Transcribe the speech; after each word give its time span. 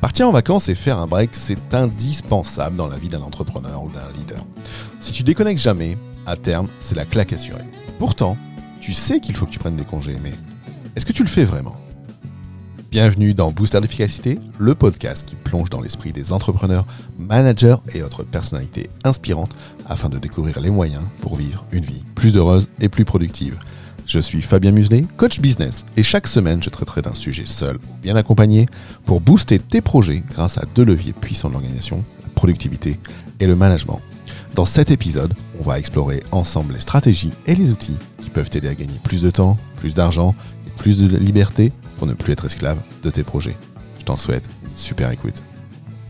Partir 0.00 0.28
en 0.28 0.32
vacances 0.32 0.68
et 0.68 0.74
faire 0.74 0.98
un 0.98 1.06
break, 1.06 1.30
c'est 1.32 1.74
indispensable 1.74 2.76
dans 2.76 2.88
la 2.88 2.96
vie 2.96 3.08
d'un 3.08 3.22
entrepreneur 3.22 3.82
ou 3.82 3.90
d'un 3.90 4.10
leader. 4.18 4.44
Si 5.00 5.12
tu 5.12 5.22
déconnectes 5.22 5.60
jamais, 5.60 5.96
à 6.26 6.36
terme, 6.36 6.68
c'est 6.80 6.94
la 6.94 7.04
claque 7.04 7.32
assurée. 7.32 7.64
Pourtant, 7.98 8.36
tu 8.80 8.94
sais 8.94 9.20
qu'il 9.20 9.36
faut 9.36 9.46
que 9.46 9.50
tu 9.50 9.58
prennes 9.58 9.76
des 9.76 9.84
congés, 9.84 10.16
mais 10.22 10.32
est-ce 10.96 11.06
que 11.06 11.12
tu 11.12 11.22
le 11.22 11.28
fais 11.28 11.44
vraiment? 11.44 11.76
Bienvenue 12.90 13.32
dans 13.32 13.50
Booster 13.52 13.80
d'efficacité, 13.80 14.38
le 14.58 14.74
podcast 14.74 15.24
qui 15.26 15.34
plonge 15.34 15.70
dans 15.70 15.80
l'esprit 15.80 16.12
des 16.12 16.30
entrepreneurs, 16.30 16.84
managers 17.18 17.76
et 17.94 18.02
autres 18.02 18.22
personnalités 18.22 18.90
inspirantes 19.02 19.56
afin 19.88 20.10
de 20.10 20.18
découvrir 20.18 20.60
les 20.60 20.68
moyens 20.68 21.02
pour 21.22 21.36
vivre 21.36 21.64
une 21.72 21.84
vie 21.84 22.04
plus 22.14 22.36
heureuse 22.36 22.68
et 22.80 22.90
plus 22.90 23.06
productive. 23.06 23.56
Je 24.06 24.20
suis 24.20 24.42
Fabien 24.42 24.72
Muselet, 24.72 25.04
coach 25.16 25.40
business, 25.40 25.84
et 25.96 26.02
chaque 26.02 26.26
semaine 26.26 26.62
je 26.62 26.70
traiterai 26.70 27.02
d'un 27.02 27.14
sujet 27.14 27.46
seul 27.46 27.76
ou 27.76 28.02
bien 28.02 28.16
accompagné 28.16 28.66
pour 29.04 29.20
booster 29.20 29.58
tes 29.58 29.80
projets 29.80 30.22
grâce 30.30 30.58
à 30.58 30.64
deux 30.74 30.84
leviers 30.84 31.12
puissants 31.12 31.48
de 31.48 31.54
l'organisation, 31.54 32.04
la 32.22 32.28
productivité 32.30 32.98
et 33.40 33.46
le 33.46 33.56
management. 33.56 34.00
Dans 34.54 34.64
cet 34.64 34.90
épisode, 34.90 35.32
on 35.58 35.62
va 35.62 35.78
explorer 35.78 36.22
ensemble 36.30 36.74
les 36.74 36.80
stratégies 36.80 37.32
et 37.46 37.54
les 37.54 37.70
outils 37.70 37.98
qui 38.20 38.28
peuvent 38.28 38.50
t'aider 38.50 38.68
à 38.68 38.74
gagner 38.74 38.98
plus 39.02 39.22
de 39.22 39.30
temps, 39.30 39.56
plus 39.76 39.94
d'argent 39.94 40.34
et 40.66 40.70
plus 40.76 40.98
de 40.98 41.16
liberté 41.16 41.72
pour 41.96 42.06
ne 42.06 42.14
plus 42.14 42.32
être 42.32 42.44
esclave 42.44 42.78
de 43.02 43.10
tes 43.10 43.22
projets. 43.22 43.56
Je 43.98 44.04
t'en 44.04 44.16
souhaite 44.16 44.48
une 44.64 44.76
super 44.76 45.10
écoute. 45.10 45.42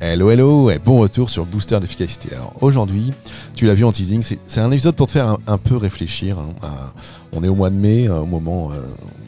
Hello 0.05 0.31
hello 0.33 0.69
et 0.69 0.81
bon 0.81 0.99
retour 0.99 1.31
sur 1.31 1.47
Booster 1.47 1.79
d'efficacité. 1.79 2.35
Alors 2.35 2.53
aujourd'hui, 2.61 3.13
tu 3.55 3.67
l'as 3.67 3.75
vu 3.75 3.85
en 3.85 3.93
teasing, 3.93 4.21
c'est 4.49 4.61
un 4.61 4.73
épisode 4.73 4.97
pour 4.97 5.07
te 5.07 5.13
faire 5.13 5.37
un, 5.47 5.59
peu 5.59 5.77
réfléchir. 5.77 6.41
hein, 6.41 6.49
on 7.33 7.45
est 7.45 7.49
au 7.49 7.55
mois 7.55 7.71
de 7.71 7.77
mai, 7.77 8.09
euh, 8.09 8.19
au 8.19 8.27
moment 8.27 8.73
euh, 8.73 8.81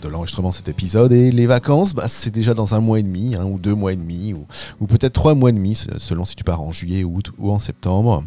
de 0.03 0.09
l'enregistrement 0.09 0.49
de 0.49 0.55
cet 0.55 0.69
épisode, 0.69 1.13
et 1.13 1.31
les 1.31 1.47
vacances, 1.47 1.95
bah, 1.95 2.09
c'est 2.09 2.31
déjà 2.35 2.55
dans 2.55 2.75
un 2.75 2.81
mois 2.81 2.99
et 2.99 3.05
demi, 3.05 3.37
hein, 3.39 3.45
ou 3.45 3.61
deux 3.61 3.75
mois 3.75 3.93
et 3.93 3.97
demi, 3.97 4.35
ou, 4.81 4.87
peut-être 4.89 5.13
trois 5.13 5.37
mois 5.37 5.51
et 5.51 5.53
demi, 5.53 5.77
se- 5.77 5.97
selon 5.99 6.25
si 6.25 6.35
tu 6.35 6.43
pars 6.43 6.61
en 6.61 6.73
juillet, 6.73 7.05
août 7.05 7.31
ou 7.39 7.53
en 7.53 7.61
septembre. 7.61 8.25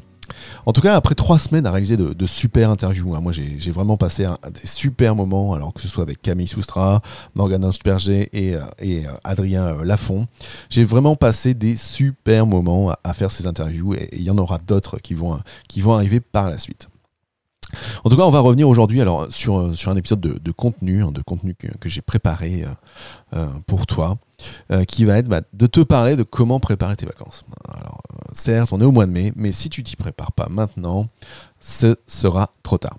En 0.66 0.74
tout 0.74 0.82
cas, 0.82 0.96
après 0.96 1.16
trois 1.16 1.40
semaines 1.40 1.66
à 1.66 1.72
réaliser 1.72 1.98
de, 1.98 2.28
super 2.28 2.70
interviews, 2.70 3.16
hein, 3.16 3.22
moi 3.22 3.32
j'ai 3.32 3.72
vraiment 3.72 3.98
passé 3.98 4.26
des 4.54 4.68
super 4.68 5.16
moments, 5.16 5.54
alors 5.54 5.74
que 5.74 5.82
ce 5.82 5.88
soit 5.88 6.04
avec 6.04 6.22
Camille 6.22 6.48
Soustra, 6.48 7.02
Morgane 7.36 7.66
Ansperger 7.66 8.30
et, 8.34 8.56
euh, 8.56 8.62
euh, 8.84 9.04
Adrien 9.24 9.68
euh, 9.68 9.84
Lafont. 9.84 10.28
J'ai 10.70 10.84
vraiment 10.84 11.16
passé 11.16 11.54
des 11.54 11.76
super 11.76 12.46
moments 12.46 12.92
à, 13.04 13.14
faire 13.14 13.32
ces 13.32 13.48
interviews 13.48 13.94
et 13.94 14.10
il 14.12 14.24
y 14.24 14.30
en 14.30 14.38
aura 14.38 14.58
d'autres 14.58 15.00
qui 15.00 15.14
vont, 15.14 15.40
qui 15.68 15.82
vont 15.82 15.94
arriver 15.94 16.20
par 16.20 16.50
la 16.50 16.58
suite. 16.58 16.88
En 18.06 18.10
tout 18.10 18.16
cas, 18.16 18.24
on 18.24 18.30
va 18.30 18.40
revenir 18.40 18.70
aujourd'hui 18.70 19.02
sur, 19.30 19.76
sur 19.76 19.92
un 19.92 19.96
épisode 19.98 20.22
de, 20.22 20.52
contenu, 20.52 21.04
hein, 21.04 21.12
de 21.12 21.22
contenu 21.22 21.54
que, 21.54 21.90
j'ai 21.90 22.02
préparé 22.02 22.64
pour 23.66 23.86
toi, 23.86 24.18
qui 24.88 25.04
va 25.04 25.18
être 25.18 25.28
bah, 25.28 25.42
de 25.52 25.68
te 25.68 25.82
parler 25.82 26.16
de 26.16 26.24
comment 26.24 26.62
préparer 26.62 26.96
tes 26.96 27.06
vacances. 27.06 27.44
Alors, 27.68 28.02
certes, 28.38 28.72
on 28.74 28.82
est 28.82 28.86
au 28.86 28.92
mois 28.92 29.06
de 29.06 29.12
mai, 29.12 29.32
mais 29.36 29.52
si 29.52 29.70
tu 29.70 29.84
t'y 29.84 29.96
prépares 29.96 30.32
pas 30.32 30.48
maintenant, 30.50 31.08
ce 31.60 31.96
sera 32.08 32.52
trop 32.64 32.78
tard. 32.78 32.98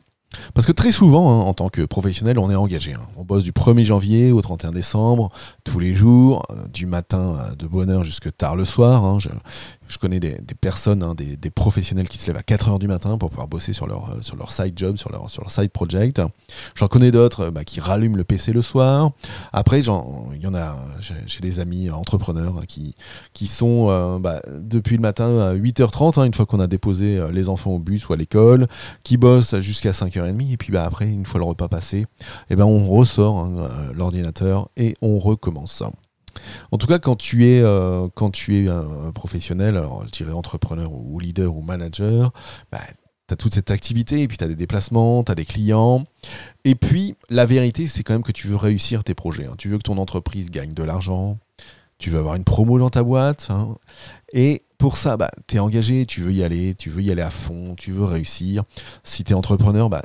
Parce 0.55 0.67
que 0.67 0.73
très 0.73 0.93
souvent, 0.93 1.31
hein, 1.41 1.45
en 1.45 1.55
tant 1.55 1.69
que 1.71 1.83
professionnel, 1.83 2.39
on 2.39 2.51
est 2.51 2.55
engagé. 2.55 2.93
hein. 2.93 3.01
On 3.17 3.25
bosse 3.25 3.45
du 3.45 3.53
1er 3.53 3.85
janvier 3.85 4.31
au 4.31 4.41
31 4.43 4.73
décembre, 4.73 5.31
tous 5.65 5.79
les 5.81 5.95
jours, 5.95 6.43
euh, 6.51 6.67
du 6.73 6.85
matin 6.87 7.37
à 7.39 7.55
de 7.55 7.67
bonne 7.67 7.89
heure 7.91 8.05
jusque 8.05 8.31
tard 8.37 8.55
le 8.55 8.65
soir. 8.67 9.05
hein. 9.05 9.19
Je 9.89 9.99
connais 9.99 10.21
des, 10.21 10.37
personnes, 10.61 11.03
hein, 11.03 11.15
des, 11.17 11.51
professionnels 11.51 12.09
qui 12.09 12.19
se 12.19 12.27
lèvent 12.27 12.37
à 12.37 12.43
4 12.43 12.69
heures 12.69 12.79
du 12.79 12.87
matin 12.87 13.19
pour 13.19 13.31
pouvoir 13.31 13.49
bosser 13.49 13.73
sur 13.73 13.87
leur, 13.87 14.11
euh, 14.11 14.19
sur 14.21 14.37
leur 14.37 14.53
side 14.53 14.75
job, 14.77 14.97
sur 14.97 15.11
leur, 15.11 15.31
sur 15.31 15.43
leur 15.43 15.51
side 15.51 15.71
project. 15.71 16.21
J'en 16.75 16.89
connais 16.89 17.11
d'autres 17.11 17.47
euh, 17.47 17.51
bah, 17.51 17.65
qui 17.65 17.81
rallument 17.81 18.17
le 18.17 18.25
PC 18.25 18.53
le 18.53 18.63
soir. 18.63 19.11
Après, 19.53 19.81
il 19.81 19.87
y 19.87 20.47
en 20.47 20.55
a, 20.55 20.77
j'ai 21.01 21.41
des 21.41 21.61
amis 21.61 21.91
entrepreneurs 21.91 22.59
hein, 22.59 22.65
qui, 22.69 22.95
qui 23.33 23.47
sont 23.47 23.87
euh, 23.89 24.19
bah, 24.19 24.41
depuis 24.61 24.97
le 24.97 25.03
matin 25.03 25.39
à 25.39 25.55
8h30, 25.55 26.21
hein, 26.21 26.25
une 26.25 26.35
fois 26.35 26.47
qu'on 26.47 26.61
a 26.61 26.67
déposé 26.67 27.21
les 27.33 27.49
enfants 27.49 27.73
au 27.73 27.79
bus 27.79 28.09
ou 28.09 28.13
à 28.13 28.17
l'école, 28.17 28.67
qui 29.03 29.17
bossent 29.17 29.59
jusqu'à 29.61 29.93
5h30. 29.93 30.53
Et 30.53 30.57
puis 30.57 30.73
bah, 30.73 30.85
après, 30.85 31.09
une 31.09 31.27
fois 31.27 31.41
le 31.41 31.47
repas 31.47 31.69
passé, 31.69 32.07
eh 32.51 32.57
ben, 32.57 32.65
on 32.65 32.89
ressort 32.89 33.49
l'ordinateur 33.95 34.69
et 34.77 34.95
on 35.01 35.19
recommence. 35.19 35.83
En 36.73 36.79
tout 36.79 36.87
cas, 36.87 36.99
quand 36.99 37.17
tu 37.17 37.47
es, 37.47 37.61
euh, 37.63 38.09
quand 38.15 38.31
tu 38.31 38.65
es 38.65 38.69
un 38.69 39.13
professionnel, 39.13 39.77
alors 39.77 40.05
je 40.07 40.11
dirais 40.11 40.33
entrepreneur 40.33 40.91
ou 40.93 41.19
leader 41.21 41.55
ou 41.55 41.63
manager, 41.63 42.33
bah, 42.73 42.81
tu 43.27 43.35
as 43.35 43.37
toute 43.37 43.55
cette 43.55 43.71
activité, 43.71 44.23
et 44.23 44.29
puis 44.29 44.39
tu 44.39 44.45
as 44.45 44.49
des 44.49 44.57
déplacements, 44.57 45.23
tu 45.23 45.33
as 45.33 45.35
des 45.35 45.45
clients. 45.45 46.05
Et 46.65 46.75
puis, 46.75 47.15
la 47.29 47.45
vérité, 47.47 47.87
c'est 47.87 48.03
quand 48.03 48.15
même 48.15 48.23
que 48.23 48.33
tu 48.33 48.47
veux 48.49 48.57
réussir 48.57 49.05
tes 49.05 49.15
projets. 49.15 49.47
hein. 49.47 49.55
Tu 49.59 49.69
veux 49.69 49.77
que 49.79 49.83
ton 49.83 49.99
entreprise 49.99 50.51
gagne 50.51 50.73
de 50.73 50.83
l'argent, 50.83 51.39
tu 51.99 52.11
veux 52.11 52.19
avoir 52.19 52.37
une 52.37 52.45
promo 52.45 52.79
dans 52.79 52.91
ta 52.91 53.03
boîte. 53.03 53.49
hein. 53.51 53.75
Et 54.33 54.63
pour 54.79 54.97
ça, 54.97 55.17
bah, 55.17 55.31
tu 55.47 55.57
es 55.57 55.59
engagé, 55.59 56.07
tu 56.07 56.23
veux 56.23 56.33
y 56.33 56.43
aller, 56.45 56.75
tu 56.75 56.89
veux 56.89 57.03
y 57.03 57.11
aller 57.11 57.23
à 57.23 57.31
fond, 57.31 57.75
tu 57.77 57.93
veux 57.93 58.05
réussir. 58.05 58.63
Si 59.03 59.25
tu 59.25 59.33
es 59.33 59.35
entrepreneur, 59.35 59.91
bah, 59.91 60.03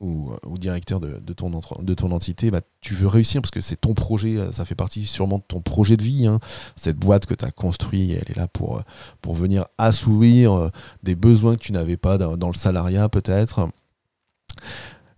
ou, 0.00 0.32
ou 0.46 0.58
directeur 0.58 0.98
de, 0.98 1.32
ton, 1.34 1.50
de 1.50 1.94
ton 1.94 2.10
entité, 2.10 2.50
bah, 2.50 2.62
tu 2.80 2.94
veux 2.94 3.06
réussir 3.06 3.42
parce 3.42 3.50
que 3.50 3.60
c'est 3.60 3.76
ton 3.76 3.94
projet, 3.94 4.38
euh, 4.38 4.50
ça 4.50 4.64
fait 4.64 4.74
partie 4.74 5.04
sûrement 5.04 5.38
de 5.38 5.44
ton 5.46 5.60
projet 5.60 5.96
de 5.96 6.02
vie. 6.02 6.26
hein. 6.26 6.40
Cette 6.74 6.96
boîte 6.96 7.26
que 7.26 7.34
tu 7.34 7.44
as 7.44 7.50
construite, 7.50 8.10
elle 8.10 8.30
est 8.30 8.36
là 8.36 8.48
pour, 8.48 8.78
euh, 8.78 8.82
pour 9.20 9.34
venir 9.34 9.66
assouvir 9.78 10.52
euh, 10.52 10.70
des 11.02 11.14
besoins 11.14 11.56
que 11.56 11.60
tu 11.60 11.72
n'avais 11.72 11.98
pas 11.98 12.18
dans, 12.18 12.48
le 12.48 12.54
salariat 12.54 13.08
peut-être. 13.08 13.68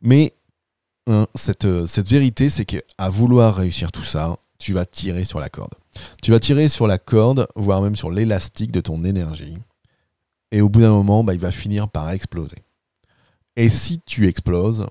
Mais 0.02 0.34
hein, 1.06 1.26
cette, 1.34 1.64
euh, 1.64 1.86
cette 1.86 2.08
vérité, 2.08 2.50
c'est 2.50 2.64
qu'à 2.64 3.08
vouloir 3.08 3.54
réussir 3.54 3.92
tout 3.92 4.02
ça, 4.02 4.36
tu 4.58 4.72
vas 4.72 4.84
tirer 4.84 5.24
sur 5.24 5.40
la 5.40 5.48
corde. 5.48 5.74
Tu 6.22 6.30
vas 6.32 6.40
tirer 6.40 6.68
sur 6.68 6.86
la 6.86 6.98
corde, 6.98 7.46
voire 7.54 7.82
même 7.82 7.96
sur 7.96 8.10
l'élastique 8.10 8.72
de 8.72 8.80
ton 8.80 9.04
énergie. 9.04 9.58
Et 10.50 10.60
au 10.60 10.68
bout 10.68 10.80
d'un 10.80 10.90
moment, 10.90 11.24
bah, 11.24 11.34
il 11.34 11.40
va 11.40 11.50
finir 11.50 11.88
par 11.88 12.10
exploser. 12.10 12.56
Et 13.56 13.68
si 13.68 14.00
tu 14.00 14.26
exploses, 14.28 14.86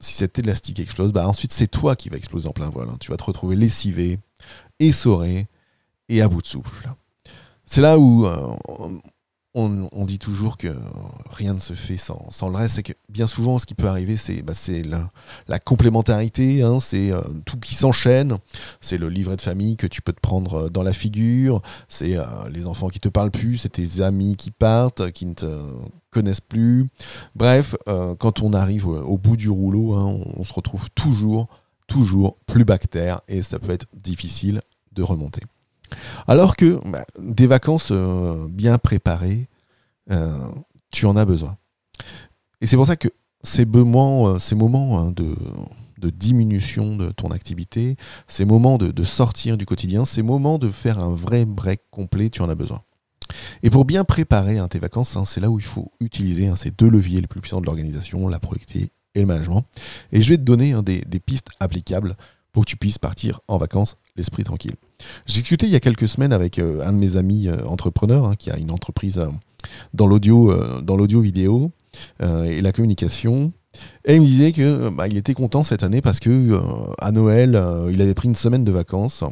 si 0.00 0.14
cet 0.14 0.38
élastique 0.38 0.80
explose, 0.80 1.12
bah 1.12 1.28
ensuite 1.28 1.52
c'est 1.52 1.66
toi 1.66 1.96
qui 1.96 2.08
vas 2.08 2.16
exploser 2.16 2.48
en 2.48 2.52
plein 2.52 2.70
vol. 2.70 2.88
hein. 2.88 2.96
Tu 3.00 3.10
vas 3.10 3.16
te 3.16 3.24
retrouver 3.24 3.56
lessivé, 3.56 4.18
essoré 4.78 5.46
et 6.08 6.22
à 6.22 6.28
bout 6.28 6.40
de 6.40 6.46
souffle. 6.46 6.90
C'est 7.64 7.82
là 7.82 7.98
où 7.98 8.26
euh, 8.26 8.56
on, 9.54 10.04
dit 10.04 10.18
toujours 10.18 10.56
que 10.56 10.68
rien 11.28 11.54
ne 11.54 11.58
se 11.58 11.74
fait 11.74 11.96
sans, 11.96 12.48
le 12.48 12.56
reste. 12.56 12.76
C'est 12.76 12.82
que 12.82 12.92
bien 13.08 13.26
souvent, 13.26 13.58
ce 13.58 13.66
qui 13.66 13.74
peut 13.74 13.88
arriver, 13.88 14.16
c'est 14.16 14.42
bah, 14.42 14.52
la, 14.84 15.08
la 15.48 15.58
complémentarité, 15.58 16.62
hein, 16.62 16.78
c'est 16.80 17.10
euh, 17.10 17.20
tout 17.44 17.58
qui 17.58 17.74
s'enchaîne. 17.74 18.38
C'est 18.80 18.98
le 18.98 19.08
livret 19.08 19.36
de 19.36 19.42
famille 19.42 19.76
que 19.76 19.86
tu 19.86 20.02
peux 20.02 20.12
te 20.12 20.20
prendre 20.20 20.66
euh, 20.66 20.68
dans 20.68 20.82
la 20.82 20.92
figure, 20.92 21.62
c'est 21.88 22.16
euh, 22.16 22.24
les 22.50 22.66
enfants 22.66 22.88
qui 22.88 23.00
te 23.00 23.08
parlent 23.08 23.30
plus, 23.30 23.58
c'est 23.58 23.70
tes 23.70 24.02
amis 24.02 24.36
qui 24.36 24.50
partent, 24.50 25.10
qui 25.10 25.26
ne 25.26 25.34
te 25.34 25.62
connaissent 26.10 26.40
plus. 26.40 26.88
Bref, 27.34 27.76
quand 28.18 28.42
on 28.42 28.52
arrive 28.52 28.86
au, 28.86 29.00
au 29.02 29.18
bout 29.18 29.36
du 29.36 29.48
rouleau, 29.48 29.94
hein, 29.94 30.06
on, 30.06 30.40
on 30.40 30.44
se 30.44 30.52
retrouve 30.52 30.90
toujours, 30.90 31.48
toujours 31.86 32.36
plus 32.46 32.64
bactère 32.64 33.20
et 33.28 33.42
ça 33.42 33.58
peut 33.58 33.72
être 33.72 33.86
difficile 33.94 34.60
de 34.92 35.02
remonter. 35.02 35.42
Alors 36.26 36.56
que 36.56 36.80
bah, 36.88 37.04
des 37.18 37.46
vacances 37.46 37.88
euh, 37.90 38.48
bien 38.50 38.78
préparées, 38.78 39.48
euh, 40.10 40.48
tu 40.90 41.06
en 41.06 41.16
as 41.16 41.24
besoin. 41.24 41.56
Et 42.60 42.66
c'est 42.66 42.76
pour 42.76 42.86
ça 42.86 42.96
que 42.96 43.08
ces 43.42 43.64
moments, 43.64 44.28
euh, 44.28 44.38
ces 44.38 44.54
moments 44.54 45.00
hein, 45.00 45.12
de, 45.12 45.34
diminution 46.10 46.96
de 46.96 47.10
ton 47.10 47.30
activité, 47.30 47.96
ces 48.26 48.44
moments 48.44 48.78
de, 48.78 49.04
sortir 49.04 49.56
du 49.56 49.66
quotidien, 49.66 50.04
ces 50.04 50.22
moments 50.22 50.58
de 50.58 50.68
faire 50.68 50.98
un 50.98 51.14
vrai 51.14 51.44
break 51.44 51.82
complet, 51.90 52.30
tu 52.30 52.42
en 52.42 52.48
as 52.48 52.54
besoin. 52.54 52.82
Et 53.62 53.70
pour 53.70 53.84
bien 53.84 54.04
préparer 54.04 54.58
hein, 54.58 54.66
tes 54.66 54.78
vacances, 54.78 55.16
hein, 55.16 55.24
c'est 55.24 55.40
là 55.40 55.50
où 55.50 55.58
il 55.58 55.64
faut 55.64 55.92
utiliser 56.00 56.50
ces 56.56 56.70
deux 56.70 56.88
leviers 56.88 57.20
les 57.20 57.26
plus 57.26 57.40
puissants 57.40 57.60
de 57.60 57.66
l'organisation, 57.66 58.28
la 58.28 58.40
productivité 58.40 58.92
et 59.14 59.20
le 59.20 59.26
management. 59.26 59.64
Et 60.10 60.20
je 60.20 60.30
vais 60.30 60.36
te 60.36 60.42
donner 60.42 60.74
des 60.82 61.20
pistes 61.20 61.50
applicables 61.60 62.16
pour 62.52 62.64
que 62.64 62.70
tu 62.70 62.76
puisses 62.76 62.98
partir 62.98 63.40
en 63.48 63.58
vacances 63.58 63.96
l'esprit 64.16 64.44
tranquille. 64.44 64.74
J'ai 65.26 65.40
discuté 65.40 65.66
il 65.66 65.72
y 65.72 65.76
a 65.76 65.80
quelques 65.80 66.08
semaines 66.08 66.32
avec 66.32 66.58
euh, 66.58 66.86
un 66.86 66.92
de 66.92 66.98
mes 66.98 67.16
amis 67.16 67.48
euh, 67.48 67.64
entrepreneurs 67.66 68.26
hein, 68.26 68.36
qui 68.36 68.50
a 68.50 68.56
une 68.56 68.70
entreprise 68.70 69.18
euh, 69.18 69.28
dans 69.94 70.06
l'audio, 70.06 70.50
euh, 70.50 70.80
dans 70.80 70.96
l'audio 70.96 71.20
vidéo 71.20 71.72
et 72.20 72.60
la 72.60 72.72
communication. 72.72 73.52
Et 74.04 74.14
il 74.14 74.20
me 74.20 74.26
disait 74.26 74.52
que 74.52 74.88
bah, 74.90 75.08
il 75.08 75.16
était 75.16 75.34
content 75.34 75.64
cette 75.64 75.82
année 75.82 76.00
parce 76.00 76.20
que 76.20 76.60
à 76.98 77.10
Noël, 77.10 77.60
il 77.90 78.00
avait 78.00 78.14
pris 78.14 78.28
une 78.28 78.36
semaine 78.36 78.64
de 78.64 78.70
vacances. 78.70 79.24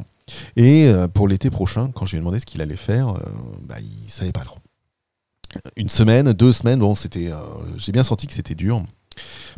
Et 0.57 0.93
pour 1.15 1.29
l'été 1.29 1.51
prochain, 1.51 1.91
quand 1.95 2.05
je 2.05 2.13
lui 2.13 2.17
ai 2.19 2.21
demandé 2.21 2.41
ce 2.41 2.47
qu'il 2.47 2.61
allait 2.61 2.77
faire, 2.77 3.15
bah, 3.63 3.77
il 3.81 4.11
savait 4.11 4.33
pas 4.33 4.43
trop. 4.43 4.59
une 5.77 5.89
semaine, 5.89 6.33
deux 6.33 6.53
semaines, 6.53 6.81
bon, 6.81 6.97
c'était, 6.97 7.31
j'ai 7.77 7.93
bien 7.93 8.03
senti 8.03 8.27
que 8.27 8.35
c'était 8.35 8.57
dur. 8.57 8.83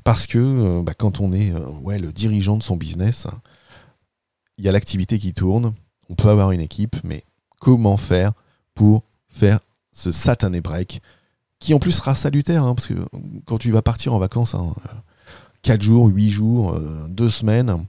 Parce 0.05 0.27
que 0.27 0.83
bah, 0.83 0.95
quand 0.97 1.21
on 1.21 1.33
est 1.33 1.53
ouais, 1.83 1.99
le 1.99 2.13
dirigeant 2.13 2.57
de 2.57 2.63
son 2.63 2.77
business, 2.77 3.27
il 4.59 4.65
y 4.65 4.69
a 4.69 4.73
l'activité 4.73 5.19
qui 5.19 5.33
tourne, 5.35 5.75
on 6.09 6.15
peut 6.15 6.29
avoir 6.29 6.53
une 6.53 6.61
équipe, 6.61 6.97
mais 7.05 7.25
comment 7.61 7.97
faire 7.97 8.33
pour 8.75 9.05
faire 9.29 9.61
ce 9.93 10.13
satané 10.13 10.61
break 10.61 11.01
qui 11.61 11.75
en 11.75 11.79
plus 11.79 11.93
sera 11.93 12.15
salutaire, 12.15 12.65
hein, 12.65 12.75
parce 12.75 12.89
que 12.89 12.95
quand 13.45 13.59
tu 13.59 13.71
vas 13.71 13.83
partir 13.83 14.15
en 14.15 14.19
vacances, 14.19 14.55
hein, 14.55 14.73
4 15.63 15.83
jours, 15.83 16.09
8 16.09 16.31
jours, 16.31 16.81
2 17.09 17.25
euh, 17.25 17.31
semaines, 17.31 17.87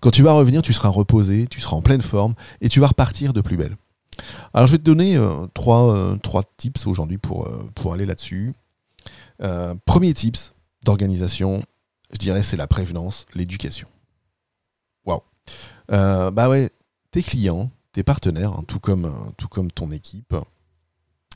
quand 0.00 0.10
tu 0.10 0.22
vas 0.22 0.32
revenir, 0.32 0.62
tu 0.62 0.72
seras 0.72 0.90
reposé, 0.90 1.46
tu 1.46 1.60
seras 1.60 1.76
en 1.76 1.82
pleine 1.82 2.02
forme, 2.02 2.34
et 2.60 2.68
tu 2.68 2.80
vas 2.80 2.88
repartir 2.88 3.32
de 3.32 3.40
plus 3.40 3.56
belle. 3.56 3.76
Alors 4.52 4.66
je 4.66 4.72
vais 4.72 4.78
te 4.78 4.84
donner 4.84 5.14
3 5.54 5.94
euh, 5.94 6.16
trois, 6.18 6.40
euh, 6.40 6.42
tips 6.58 6.86
aujourd'hui 6.86 7.18
pour, 7.18 7.48
pour 7.74 7.94
aller 7.94 8.06
là-dessus. 8.06 8.54
premier 9.86 10.12
tips 10.12 10.53
d'organisation, 10.84 11.62
je 12.12 12.18
dirais 12.18 12.42
c'est 12.42 12.56
la 12.56 12.66
prévenance, 12.66 13.26
l'éducation. 13.34 13.88
Waouh. 15.04 15.20
bah 15.88 16.48
ouais, 16.48 16.70
tes 17.10 17.22
clients, 17.22 17.70
tes 17.92 18.02
partenaires, 18.02 18.52
hein, 18.52 18.64
tout, 18.66 18.80
comme, 18.80 19.32
tout 19.36 19.48
comme 19.48 19.70
ton 19.70 19.90
équipe, 19.90 20.34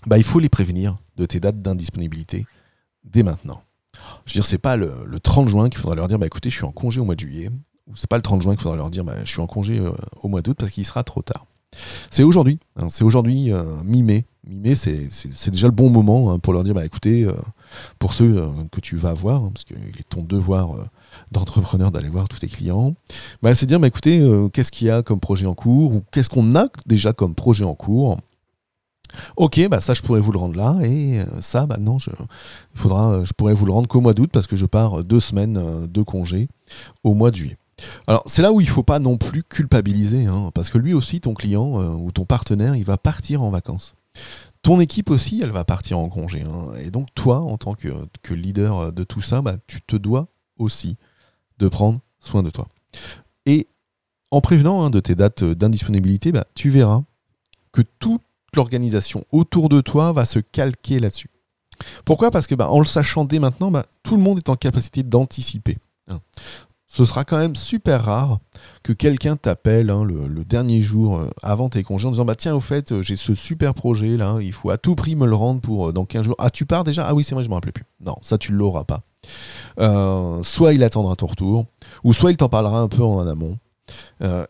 bah, 0.07 0.19
il 0.19 0.25
faut 0.25 0.39
les 0.39 0.49
prévenir 0.49 0.99
de 1.17 1.27
tes 1.27 1.41
dates 1.41 1.61
d'indisponibilité 1.61 2.47
dès 3.05 3.23
maintenant. 3.23 3.63
Je 4.25 4.33
veux 4.33 4.39
dire, 4.39 4.47
c'est 4.47 4.59
pas 4.59 4.77
le, 4.77 5.19
30 5.21 5.49
juin 5.49 5.69
qu'il 5.69 5.81
faudra 5.81 5.95
leur 5.95 6.09
dire, 6.09 6.19
bah 6.19 6.27
écoutez, 6.27 6.51
je 6.51 6.57
suis 6.57 6.65
en 6.65 6.73
congé 6.73 7.01
au 7.01 7.05
mois 7.05 7.15
de 7.15 7.21
juillet, 7.21 7.51
ou 7.87 7.97
c'est 7.97 8.09
pas 8.09 8.17
le 8.17 8.23
30 8.23 8.43
juin 8.43 8.53
qu'il 8.53 8.63
faudra 8.63 8.77
leur 8.77 8.91
dire, 8.91 9.05
bah, 9.05 9.17
je 9.25 9.31
suis 9.31 9.41
en 9.41 9.47
congé 9.47 9.79
euh, 9.79 9.93
au 10.23 10.29
mois 10.29 10.43
d'août 10.43 10.57
parce 10.59 10.73
qu'il 10.73 10.85
sera 10.85 11.03
trop 11.03 11.23
tard. 11.23 11.47
C'est 12.11 12.23
aujourd'hui, 12.23 12.59
hein, 12.77 12.89
c'est 12.89 13.05
aujourd'hui 13.05 13.53
euh, 13.53 13.83
mi-mai. 13.85 14.25
Mi-mai, 14.49 14.75
c'est, 14.75 15.51
déjà 15.51 15.67
le 15.67 15.73
bon 15.73 15.91
moment 15.91 16.31
hein, 16.31 16.39
pour 16.39 16.53
leur 16.53 16.65
dire, 16.65 16.75
bah 16.75 16.85
écoutez, 16.85 17.25
euh, 17.25 17.35
pour 17.99 18.15
ceux 18.15 18.49
que 18.73 18.81
tu 18.81 18.97
vas 18.97 19.13
voir, 19.13 19.45
hein, 19.45 19.51
parce 19.53 19.65
qu'il 19.65 19.77
est 19.77 20.09
ton 20.09 20.23
devoir 20.23 20.71
d'entrepreneur 21.33 21.91
d'aller 21.91 22.09
voir 22.09 22.29
tous 22.29 22.39
tes 22.39 22.49
clients, 22.49 22.95
bah, 23.43 23.55
c'est 23.55 23.67
dire, 23.67 23.79
bah 23.79 23.89
écoutez, 23.89 24.27
qu'est-ce 24.53 24.73
qu'il 24.73 24.87
y 24.87 24.91
a 24.91 25.03
comme 25.03 25.21
projet 25.21 25.47
en 25.47 25.55
cours, 25.55 25.95
ou 25.95 26.03
qu'est-ce 26.13 26.31
qu'on 26.31 26.57
a 26.57 26.69
déjà 26.87 27.13
comme 27.13 27.35
projet 27.35 27.65
en 27.65 27.75
cours? 27.75 28.17
Ok, 29.37 29.67
bah 29.69 29.81
ça 29.81 29.95
je 29.95 30.03
pourrais 30.03 30.21
vous 30.21 30.33
le 30.33 30.39
rendre 30.39 30.57
là, 30.57 30.77
et 30.83 31.21
euh, 31.21 31.25
ça, 31.41 31.67
bah 31.67 31.79
non, 31.79 31.99
je, 31.99 32.11
faudra, 32.75 33.13
euh, 33.13 33.25
pourrais 33.37 33.55
vous 33.55 33.67
le 33.67 33.73
rendre 33.73 33.89
qu'au 33.89 34.01
mois 34.01 34.15
d'août 34.15 34.31
parce 34.33 34.47
que 34.47 34.57
je 34.57 34.67
pars 34.67 35.03
deux 35.05 35.21
semaines 35.21 35.57
euh, 35.57 35.87
de 35.87 36.03
congé 36.03 36.49
au 37.05 37.15
mois 37.15 37.31
de 37.31 37.37
juillet. 37.37 37.57
Alors 38.07 38.23
c'est 38.27 38.43
là 38.43 38.53
où 38.53 38.61
il 38.61 38.67
ne 38.67 38.73
faut 38.73 38.83
pas 38.83 38.99
non 38.99 39.17
plus 39.17 39.43
culpabiliser, 39.43 40.27
hein, 40.27 40.51
parce 40.55 40.71
que 40.71 40.79
lui 40.79 40.95
aussi, 40.95 41.21
ton 41.21 41.35
client 41.35 41.95
ou 41.95 42.11
ton 42.11 42.25
partenaire, 42.25 42.75
il 42.75 42.85
va 42.85 42.97
partir 42.97 43.43
en 43.43 43.51
vacances. 43.51 43.95
Ton 44.63 44.81
équipe 44.81 45.11
aussi, 45.11 45.41
elle 45.43 45.53
va 45.53 45.65
partir 45.65 45.99
en 45.99 46.09
congé. 46.09 46.43
Hein. 46.43 46.73
et 46.81 46.91
donc 46.91 47.09
toi, 47.15 47.41
en 47.41 47.57
tant 47.57 47.75
que, 47.75 48.35
leader 48.35 48.93
de 48.93 49.05
tout 49.05 49.21
ça, 49.21 49.41
bah, 49.41 49.57
tu 49.67 49.81
te 49.83 49.97
dois 49.97 50.29
aussi 50.59 50.97
de 51.59 51.69
prendre 51.69 52.01
soin 52.21 52.43
de 52.43 52.51
toi. 52.51 52.69
Et 53.47 53.69
en 54.31 54.41
prévenant 54.41 54.83
hein, 54.83 54.91
de 54.91 55.01
tes 55.01 55.15
dates 55.15 55.45
d'indisponibilité, 55.45 56.33
bah, 56.33 56.45
tu 56.55 56.71
verras 56.71 57.03
que 57.73 57.83
tout 57.99 58.21
l'organisation 58.55 59.25
autour 59.33 59.69
de 59.69 59.81
toi 59.81 60.13
va 60.13 60.25
se 60.25 60.39
calquer 60.39 60.99
là-dessus. 60.99 61.31
Pourquoi? 62.05 62.31
Parce 62.31 62.47
que 62.47 62.55
bah, 62.55 62.71
le 62.77 62.85
sachant 62.85 63.25
dès 63.25 63.39
maintenant, 63.39 63.71
tout 64.03 64.17
le 64.17 64.23
monde 64.23 64.39
est 64.39 64.49
en 64.49 64.57
capacité 64.57 65.03
d'anticiper. 65.03 65.79
Hein. 66.09 66.21
Ce 66.91 67.05
sera 67.05 67.25
quand 67.25 67.37
même 67.37 67.55
super 67.55 68.03
rare 68.03 68.39
que 68.83 68.95
quelqu'un 68.95 69.37
t'appelle 69.37 69.91
hein, 69.91 70.05
le, 70.05 70.45
dernier 70.45 70.81
jour 70.81 71.19
euh, 71.19 71.29
avant 71.43 71.69
tes 71.69 71.83
congés 71.83 72.09
en 72.09 72.13
disant 72.13 72.25
bah 72.25 72.35
tiens 72.35 72.55
au 72.55 72.61
fait 72.61 72.93
euh, 72.93 73.03
j'ai 73.03 73.15
ce 73.15 73.35
super 73.35 73.75
projet 73.75 74.17
là 74.17 74.39
il 74.41 74.55
faut 74.55 74.71
à 74.71 74.79
tout 74.79 74.95
prix 74.95 75.15
me 75.15 75.27
le 75.27 75.35
rendre 75.35 75.61
pour 75.61 75.89
euh, 75.89 75.93
dans 75.93 76.07
15 76.07 76.25
jours. 76.25 76.35
Ah 76.39 76.49
tu 76.49 76.65
pars 76.65 76.85
déjà? 76.85 77.07
Ah 77.07 77.15
oui 77.15 77.25
c'est 77.25 77.35
vrai 77.35 77.45
je 77.45 77.51
me 77.51 77.55
rappelais 77.55 77.73
plus. 77.73 77.85
Non 78.01 78.17
ça 78.23 78.39
tu 78.39 78.53
l'auras 78.53 78.85
pas. 78.85 79.03
Soit 80.43 80.73
il 80.73 80.83
attendra 80.83 81.15
ton 81.15 81.27
retour 81.27 81.67
ou 82.05 82.15
soit 82.15 82.31
il 82.31 82.39
t'en 82.39 82.49
parlera 82.49 82.81
un 82.81 82.89
peu 82.89 83.03
en 83.03 83.27
amont. 83.27 83.59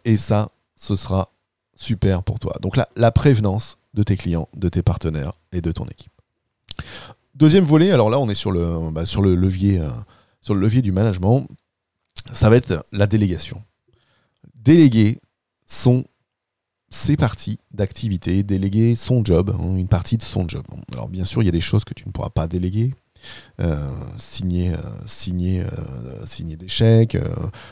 Et 0.04 0.16
ça 0.16 0.48
ce 0.76 0.94
sera 0.94 1.30
super 1.74 2.22
pour 2.22 2.38
toi. 2.38 2.54
Donc 2.62 2.76
là 2.76 2.88
la 2.94 3.10
prévenance 3.10 3.78
de 3.94 4.04
tes 4.04 4.16
clients, 4.16 4.48
de 4.56 4.68
tes 4.68 4.82
partenaires 4.82 5.32
et 5.50 5.60
de 5.60 5.72
ton 5.72 5.86
équipe. 5.86 6.12
Deuxième 7.34 7.64
volet, 7.64 7.90
alors 7.90 8.10
là 8.10 8.20
on 8.20 8.28
est 8.28 8.34
sur 8.34 8.52
le, 8.52 8.90
bah, 8.92 9.02
levier 9.24 10.82
du 10.82 10.92
management, 10.92 11.48
ça 12.32 12.50
va 12.50 12.56
être 12.56 12.84
la 12.92 13.06
délégation. 13.06 13.62
Déléguer 14.54 15.20
son, 15.66 16.04
ses 16.90 17.16
parties 17.16 17.58
d'activité, 17.72 18.42
déléguer 18.42 18.96
son 18.96 19.24
job, 19.24 19.54
hein, 19.58 19.76
une 19.76 19.88
partie 19.88 20.16
de 20.16 20.22
son 20.22 20.48
job. 20.48 20.64
Alors 20.92 21.08
bien 21.08 21.24
sûr 21.24 21.42
il 21.42 21.46
y 21.46 21.50
a 21.50 21.52
des 21.52 21.60
choses 21.60 21.84
que 21.84 21.94
tu 21.94 22.06
ne 22.06 22.12
pourras 22.12 22.30
pas 22.30 22.46
déléguer, 22.46 22.92
euh, 23.60 23.92
signer, 24.16 24.70
euh, 24.70 24.76
euh, 24.76 26.26
signer 26.26 26.56
des 26.56 26.68
chèques, 26.68 27.16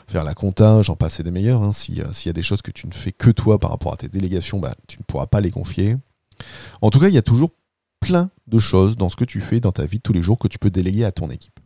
faire 0.07 0.23
la 0.23 0.33
compta, 0.33 0.81
j'en 0.81 0.95
passe 0.95 1.21
des 1.21 1.31
meilleurs. 1.31 1.63
Hein. 1.63 1.71
S'il 1.71 1.97
y 1.97 2.29
a 2.29 2.33
des 2.33 2.41
choses 2.41 2.61
que 2.61 2.71
tu 2.71 2.87
ne 2.87 2.93
fais 2.93 3.11
que 3.11 3.31
toi 3.31 3.59
par 3.59 3.71
rapport 3.71 3.93
à 3.93 3.97
tes 3.97 4.09
délégations, 4.09 4.59
bah, 4.59 4.75
tu 4.87 4.99
ne 4.99 5.03
pourras 5.03 5.27
pas 5.27 5.41
les 5.41 5.51
confier. 5.51 5.97
En 6.81 6.89
tout 6.89 6.99
cas, 6.99 7.07
il 7.07 7.13
y 7.13 7.17
a 7.17 7.23
toujours 7.23 7.51
plein 7.99 8.29
de 8.47 8.59
choses 8.59 8.95
dans 8.95 9.09
ce 9.09 9.15
que 9.15 9.25
tu 9.25 9.41
fais 9.41 9.59
dans 9.59 9.71
ta 9.71 9.85
vie 9.85 9.97
de 9.97 10.03
tous 10.03 10.13
les 10.13 10.21
jours 10.21 10.37
que 10.37 10.47
tu 10.47 10.59
peux 10.59 10.69
déléguer 10.69 11.03
à 11.03 11.11
ton 11.11 11.29
équipe. 11.29 11.56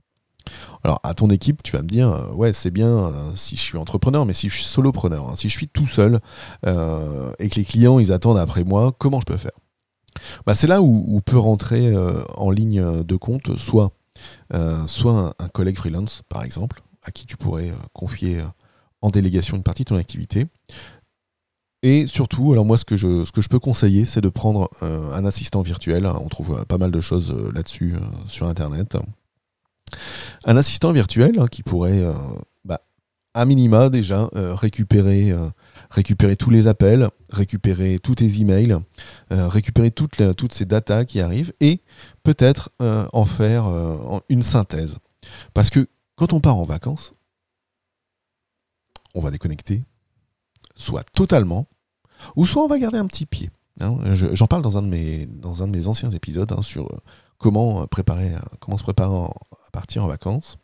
Alors 0.83 0.99
à 1.03 1.13
ton 1.13 1.29
équipe, 1.29 1.63
tu 1.63 1.73
vas 1.73 1.81
me 1.81 1.87
dire, 1.87 2.29
ouais, 2.33 2.53
c'est 2.53 2.71
bien 2.71 3.13
si 3.35 3.55
je 3.55 3.61
suis 3.61 3.77
entrepreneur, 3.77 4.25
mais 4.25 4.33
si 4.33 4.49
je 4.49 4.55
suis 4.55 4.63
solopreneur, 4.63 5.29
hein, 5.29 5.35
si 5.35 5.49
je 5.49 5.57
suis 5.57 5.67
tout 5.67 5.87
seul 5.87 6.19
et 6.63 7.49
que 7.49 7.55
les 7.55 7.65
clients 7.65 7.99
ils 7.99 8.11
attendent 8.11 8.39
après 8.39 8.63
moi, 8.63 8.93
comment 8.97 9.19
je 9.19 9.25
peux 9.25 9.37
faire? 9.37 9.51
Bah, 10.45 10.53
c'est 10.53 10.67
là 10.67 10.81
où, 10.81 11.21
peut 11.21 11.37
rentrer 11.37 11.87
euh, 11.87 12.23
en 12.35 12.49
ligne 12.49 13.03
de 13.03 13.15
compte 13.15 13.57
soit, 13.57 13.91
euh, 14.53 14.85
soit 14.87 15.33
un, 15.39 15.47
collègue 15.49 15.77
freelance, 15.77 16.23
par 16.29 16.43
exemple, 16.43 16.81
à 17.03 17.11
qui 17.11 17.25
tu 17.25 17.37
pourrais 17.37 17.69
euh, 17.69 17.75
confier 17.93 18.41
en 19.01 19.09
délégation 19.09 19.57
une 19.57 19.63
partie 19.63 19.83
de 19.83 19.89
ton 19.89 19.95
activité. 19.95 20.45
Et 21.83 22.05
surtout, 22.05 22.51
alors 22.51 22.65
moi, 22.65 22.77
ce 22.77 22.85
que 22.85 22.97
je, 22.97 23.25
ce 23.25 23.31
que 23.31 23.41
je 23.41 23.49
peux 23.49 23.59
conseiller, 23.59 24.05
c'est 24.05 24.21
de 24.21 24.29
prendre 24.29 24.69
un 24.81 25.25
assistant 25.25 25.63
virtuel. 25.63 26.05
On 26.05 26.27
trouve 26.27 26.63
pas 26.65 26.77
mal 26.77 26.91
de 26.91 27.01
choses 27.01 27.33
là-dessus 27.55 27.95
sur 28.27 28.47
Internet. 28.47 28.97
Un 30.45 30.57
assistant 30.57 30.91
virtuel 30.91 31.39
hein, 31.39 31.47
qui 31.47 31.63
pourrait, 31.63 32.03
bah, 32.65 32.81
à 33.33 33.45
minima 33.45 33.89
déjà, 33.89 34.29
récupérer 34.33 35.33
récupérer 35.91 36.37
tous 36.37 36.49
les 36.49 36.67
appels, 36.67 37.09
récupérer 37.29 37.99
tous 37.99 38.15
tes 38.15 38.39
emails, 38.39 38.77
euh, 39.31 39.47
récupérer 39.47 39.91
toutes, 39.91 40.53
ces 40.53 40.65
datas 40.65 41.05
qui 41.05 41.19
arrivent 41.19 41.53
et 41.59 41.81
peut-être 42.23 42.71
euh, 42.81 43.07
en 43.13 43.25
faire 43.25 43.67
euh, 43.67 44.19
une 44.29 44.41
synthèse. 44.41 44.97
Parce 45.53 45.69
que 45.69 45.87
quand 46.15 46.33
on 46.33 46.39
part 46.39 46.57
en 46.57 46.63
vacances, 46.63 47.13
on 49.13 49.19
va 49.19 49.31
déconnecter, 49.31 49.83
soit 50.75 51.03
totalement, 51.11 51.67
ou 52.35 52.45
soit 52.45 52.63
on 52.63 52.67
va 52.67 52.79
garder 52.79 52.97
un 52.97 53.07
petit 53.07 53.25
pied. 53.25 53.49
Hein. 53.81 54.13
J'en 54.13 54.47
parle 54.47 54.61
dans 54.61 54.77
un, 54.77 54.81
de 54.81 54.87
mes, 54.87 55.87
anciens 55.87 56.09
épisodes 56.09 56.51
hein, 56.53 56.61
sur 56.61 56.89
comment, 57.37 57.85
préparer, 57.87 58.31
comment 58.59 58.77
se 58.77 58.83
préparer 58.83 59.13
à 59.13 59.29
partir 59.71 60.03
en 60.03 60.07
vacances. 60.07 60.57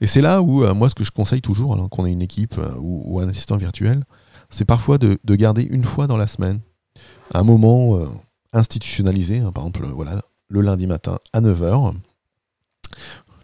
Et 0.00 0.06
c'est 0.06 0.22
là 0.22 0.40
où, 0.40 0.64
moi, 0.74 0.88
ce 0.88 0.94
que 0.94 1.04
je 1.04 1.10
conseille 1.10 1.42
toujours, 1.42 1.74
alors 1.74 1.90
qu'on 1.90 2.06
ait 2.06 2.12
une 2.12 2.22
équipe 2.22 2.58
ou, 2.78 3.20
un 3.20 3.28
assistant 3.28 3.56
virtuel, 3.56 4.04
c'est 4.50 4.64
parfois 4.64 4.98
de, 4.98 5.18
garder 5.36 5.62
une 5.62 5.84
fois 5.84 6.06
dans 6.06 6.16
la 6.16 6.26
semaine 6.26 6.60
un 7.32 7.44
moment 7.44 7.96
euh, 7.96 8.08
institutionnalisé, 8.52 9.38
hein, 9.38 9.52
par 9.52 9.64
exemple 9.64 9.86
voilà, 9.86 10.20
le 10.48 10.60
lundi 10.60 10.86
matin 10.86 11.18
à 11.32 11.40
9h, 11.40 11.94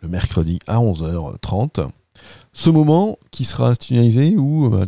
le 0.03 0.09
mercredi 0.09 0.59
à 0.67 0.79
11h30. 0.79 1.89
Ce 2.53 2.71
moment 2.71 3.17
qui 3.31 3.45
sera 3.45 3.69
institutionnalisé 3.69 4.37
où 4.37 4.75
euh, 4.75 4.85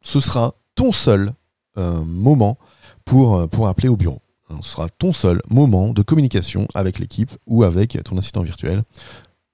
ce 0.00 0.20
sera 0.20 0.54
ton 0.74 0.92
seul 0.92 1.32
euh, 1.76 2.02
moment 2.02 2.56
pour 3.04 3.68
appeler 3.68 3.88
au 3.88 3.96
bureau. 3.96 4.22
Ce 4.60 4.70
sera 4.70 4.88
ton 4.88 5.12
seul 5.12 5.40
moment 5.50 5.92
de 5.92 6.02
communication 6.02 6.68
avec 6.74 6.98
l'équipe 6.98 7.30
ou 7.46 7.64
avec 7.64 7.98
ton 8.04 8.18
assistant 8.18 8.42
virtuel, 8.42 8.82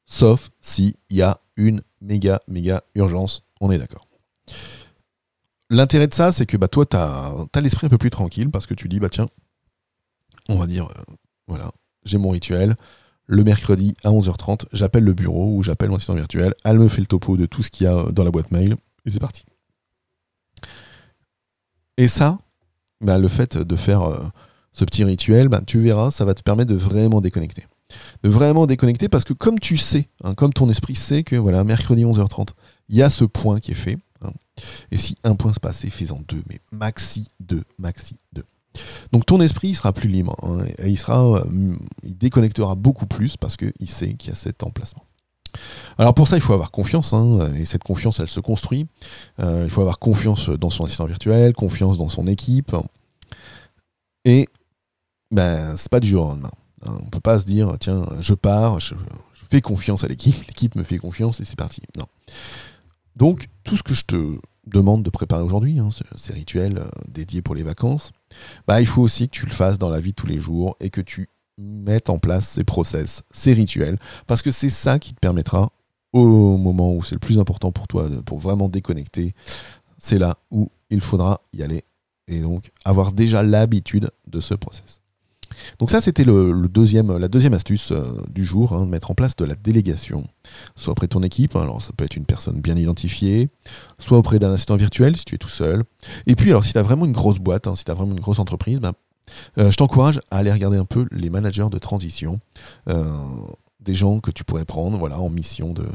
sauf 0.06 0.50
s'il 0.60 0.94
y 1.10 1.22
a 1.22 1.38
une 1.56 1.82
méga, 2.00 2.40
méga 2.48 2.82
urgence, 2.94 3.42
on 3.60 3.70
est 3.70 3.78
d'accord. 3.78 4.06
L'intérêt 5.70 6.06
de 6.06 6.14
ça, 6.14 6.32
c'est 6.32 6.46
que 6.46 6.56
bah, 6.56 6.68
toi, 6.68 6.86
tu 6.86 6.96
as, 6.96 7.60
l'esprit 7.60 7.86
un 7.86 7.90
peu 7.90 7.98
plus 7.98 8.10
tranquille 8.10 8.50
parce 8.50 8.66
que 8.66 8.74
tu 8.74 8.88
dis, 8.88 9.00
bah 9.00 9.10
tiens, 9.10 9.26
on 10.48 10.56
va 10.56 10.66
dire, 10.66 10.86
euh, 10.86 11.14
voilà, 11.46 11.70
j'ai 12.04 12.18
mon 12.18 12.30
rituel. 12.30 12.76
Le 13.26 13.44
mercredi 13.44 13.94
à 14.04 14.08
11h30, 14.08 14.64
j'appelle 14.72 15.04
le 15.04 15.12
bureau 15.12 15.54
ou 15.54 15.62
j'appelle 15.62 15.90
mon 15.90 15.96
assistant 15.96 16.14
virtuel. 16.14 16.54
Elle 16.64 16.78
me 16.78 16.88
fait 16.88 17.02
le 17.02 17.06
topo 17.06 17.36
de 17.36 17.44
tout 17.44 17.62
ce 17.62 17.70
qu'il 17.70 17.84
y 17.84 17.86
a 17.86 18.04
dans 18.10 18.24
la 18.24 18.30
boîte 18.30 18.50
mail 18.50 18.76
et 19.04 19.10
c'est 19.10 19.20
parti. 19.20 19.44
Et 21.98 22.08
ça, 22.08 22.38
bah, 23.02 23.18
le 23.18 23.28
fait 23.28 23.58
de 23.58 23.76
faire 23.76 24.02
euh, 24.02 24.24
ce 24.78 24.84
petit 24.84 25.04
rituel, 25.04 25.48
bah, 25.48 25.60
tu 25.66 25.78
verras, 25.80 26.10
ça 26.10 26.24
va 26.24 26.34
te 26.34 26.42
permettre 26.42 26.70
de 26.70 26.76
vraiment 26.76 27.20
déconnecter. 27.20 27.64
De 28.22 28.28
vraiment 28.28 28.66
déconnecter 28.66 29.08
parce 29.08 29.24
que 29.24 29.32
comme 29.32 29.58
tu 29.58 29.76
sais, 29.76 30.08
hein, 30.22 30.34
comme 30.34 30.52
ton 30.52 30.68
esprit 30.68 30.94
sait 30.94 31.22
que 31.22 31.36
voilà, 31.36 31.64
mercredi 31.64 32.04
11h30, 32.04 32.48
il 32.90 32.96
y 32.96 33.02
a 33.02 33.10
ce 33.10 33.24
point 33.24 33.60
qui 33.60 33.72
est 33.72 33.74
fait, 33.74 33.98
Hein. 34.22 34.32
Et 34.90 34.96
si 34.96 35.16
un 35.24 35.34
point 35.36 35.52
se 35.52 35.60
passait, 35.60 35.90
fais-en 35.90 36.20
deux, 36.28 36.42
mais 36.48 36.58
maxi 36.72 37.28
deux, 37.40 37.62
maxi 37.78 38.16
deux. 38.32 38.44
Donc 39.12 39.26
ton 39.26 39.40
esprit 39.40 39.74
sera 39.74 39.92
plus 39.92 40.08
libre 40.08 40.36
hein, 40.42 40.64
et 40.78 40.88
il 40.88 40.98
sera, 40.98 41.42
il 42.02 42.16
déconnectera 42.16 42.76
beaucoup 42.76 43.06
plus 43.06 43.36
parce 43.36 43.56
qu'il 43.56 43.88
sait 43.88 44.14
qu'il 44.14 44.28
y 44.28 44.32
a 44.32 44.36
cet 44.36 44.62
emplacement. 44.62 45.04
Alors 45.96 46.14
pour 46.14 46.28
ça, 46.28 46.36
il 46.36 46.42
faut 46.42 46.52
avoir 46.52 46.70
confiance, 46.70 47.14
et 47.56 47.64
cette 47.64 47.82
confiance, 47.82 48.20
elle 48.20 48.28
se 48.28 48.38
construit. 48.38 48.86
il 49.38 49.70
faut 49.70 49.80
avoir 49.80 49.98
confiance 49.98 50.50
dans 50.50 50.70
son 50.70 50.84
assistant 50.84 51.06
virtuel, 51.06 51.54
confiance 51.54 51.98
dans 51.98 52.08
son 52.08 52.26
équipe. 52.26 52.76
Et 54.24 54.46
ben, 55.30 55.76
c'est 55.76 55.90
pas 55.90 56.00
du 56.00 56.08
jour 56.08 56.26
au 56.26 56.28
lendemain. 56.30 56.50
Hein. 56.84 56.98
On 57.02 57.10
peut 57.10 57.20
pas 57.20 57.38
se 57.38 57.44
dire, 57.44 57.76
tiens, 57.80 58.06
je 58.20 58.34
pars, 58.34 58.80
je, 58.80 58.94
fais 59.50 59.60
confiance 59.60 60.04
à 60.04 60.08
l'équipe, 60.08 60.46
l'équipe 60.46 60.74
me 60.74 60.82
fait 60.82 60.98
confiance 60.98 61.40
et 61.40 61.44
c'est 61.44 61.56
parti. 61.56 61.82
Non. 61.96 62.06
Donc, 63.16 63.48
tout 63.64 63.76
ce 63.76 63.82
que 63.82 63.94
je 63.94 64.04
te 64.04 64.38
demande 64.66 65.02
de 65.02 65.10
préparer 65.10 65.42
aujourd'hui, 65.42 65.78
hein, 65.78 65.88
ces 66.16 66.32
rituels 66.34 66.78
euh, 66.78 66.88
dédiés 67.08 67.40
pour 67.40 67.54
les 67.54 67.62
vacances, 67.62 68.12
bah, 68.66 68.80
il 68.80 68.86
faut 68.86 69.02
aussi 69.02 69.28
que 69.28 69.32
tu 69.32 69.46
le 69.46 69.52
fasses 69.52 69.78
dans 69.78 69.88
la 69.88 70.00
vie 70.00 70.10
de 70.10 70.16
tous 70.16 70.26
les 70.26 70.38
jours 70.38 70.76
et 70.80 70.90
que 70.90 71.00
tu 71.00 71.30
mettes 71.56 72.10
en 72.10 72.18
place 72.18 72.46
ces 72.46 72.64
process, 72.64 73.22
ces 73.30 73.52
rituels, 73.52 73.98
parce 74.26 74.42
que 74.42 74.50
c'est 74.50 74.70
ça 74.70 74.98
qui 74.98 75.14
te 75.14 75.18
permettra, 75.18 75.72
au 76.12 76.56
moment 76.56 76.94
où 76.94 77.02
c'est 77.02 77.14
le 77.14 77.20
plus 77.20 77.38
important 77.38 77.72
pour 77.72 77.88
toi, 77.88 78.08
pour 78.24 78.38
vraiment 78.38 78.68
déconnecter, 78.68 79.34
c'est 79.98 80.18
là 80.18 80.36
où 80.50 80.70
il 80.90 81.00
faudra 81.00 81.40
y 81.52 81.62
aller 81.62 81.84
et 82.28 82.40
donc 82.40 82.70
avoir 82.84 83.12
déjà 83.12 83.42
l'habitude 83.42 84.10
de 84.26 84.40
ce 84.40 84.54
process. 84.54 85.00
Donc 85.78 85.90
ça, 85.90 86.00
c'était 86.00 86.24
le, 86.24 86.68
deuxième, 86.68 87.16
la 87.16 87.28
deuxième 87.28 87.54
astuce 87.54 87.92
euh, 87.92 88.22
du 88.28 88.44
jour, 88.44 88.72
hein, 88.72 88.86
mettre 88.86 89.10
en 89.10 89.14
place 89.14 89.36
de 89.36 89.44
la 89.44 89.54
délégation, 89.54 90.24
soit 90.76 90.92
auprès 90.92 91.06
de 91.06 91.12
ton 91.12 91.22
équipe, 91.22 91.56
hein, 91.56 91.62
alors 91.62 91.82
ça 91.82 91.92
peut 91.96 92.04
être 92.04 92.16
une 92.16 92.26
personne 92.26 92.60
bien 92.60 92.76
identifiée, 92.76 93.48
soit 93.98 94.18
auprès 94.18 94.38
d'un 94.38 94.52
assistant 94.52 94.76
virtuel 94.76 95.16
si 95.16 95.24
tu 95.24 95.34
es 95.34 95.38
tout 95.38 95.48
seul. 95.48 95.84
Et 96.26 96.34
puis 96.34 96.50
alors 96.50 96.64
si 96.64 96.72
tu 96.72 96.78
as 96.78 96.82
vraiment 96.82 97.04
une 97.04 97.12
grosse 97.12 97.38
boîte, 97.38 97.66
hein, 97.66 97.74
si 97.74 97.84
tu 97.84 97.90
as 97.90 97.94
vraiment 97.94 98.12
une 98.12 98.20
grosse 98.20 98.38
entreprise, 98.38 98.80
ben, 98.80 98.92
euh, 99.58 99.70
je 99.70 99.76
t'encourage 99.76 100.20
à 100.30 100.38
aller 100.38 100.52
regarder 100.52 100.78
un 100.78 100.84
peu 100.84 101.06
les 101.10 101.30
managers 101.30 101.68
de 101.70 101.78
transition, 101.78 102.40
euh, 102.88 103.10
des 103.80 103.94
gens 103.94 104.20
que 104.20 104.30
tu 104.30 104.44
pourrais 104.44 104.64
prendre 104.64 104.98
voilà, 104.98 105.18
en 105.20 105.30
mission 105.30 105.72
de, 105.72 105.86